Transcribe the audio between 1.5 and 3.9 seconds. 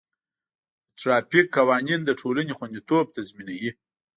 قوانین د ټولنې خوندیتوب تضمینوي.